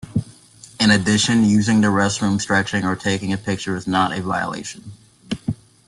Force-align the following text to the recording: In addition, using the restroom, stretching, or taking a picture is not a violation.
In 0.79 0.89
addition, 0.89 1.43
using 1.43 1.81
the 1.81 1.89
restroom, 1.89 2.41
stretching, 2.41 2.83
or 2.85 2.95
taking 2.95 3.33
a 3.33 3.37
picture 3.37 3.75
is 3.75 3.85
not 3.85 4.17
a 4.17 4.21
violation. 4.23 4.93